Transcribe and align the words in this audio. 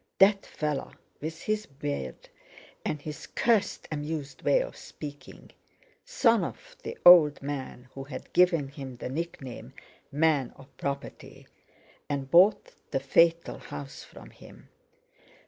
That 0.17 0.47
fellow, 0.47 0.93
with 1.19 1.43
his 1.43 1.67
beard 1.67 2.27
and 2.83 2.99
his 2.99 3.27
cursed 3.27 3.87
amused 3.91 4.41
way 4.41 4.63
of 4.63 4.75
speaking—son 4.75 6.43
of 6.43 6.75
the 6.81 6.97
old 7.05 7.39
man 7.43 7.87
who 7.93 8.05
had 8.05 8.33
given 8.33 8.69
him 8.69 8.95
the 8.95 9.09
nickname 9.09 9.73
"Man 10.11 10.53
of 10.55 10.75
Property," 10.75 11.45
and 12.09 12.31
bought 12.31 12.71
the 12.89 12.99
fatal 12.99 13.59
house 13.59 14.01
from 14.01 14.31
him. 14.31 14.69